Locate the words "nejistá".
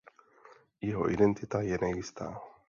1.85-2.27